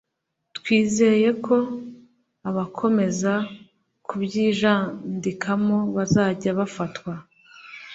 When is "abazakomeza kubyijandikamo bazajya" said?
2.49-6.49